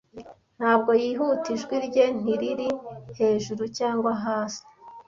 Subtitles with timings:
[0.59, 2.69] Ntabwo yihuta, ijwi rye ntiriri
[3.19, 4.61] hejuru cyangwa hasi,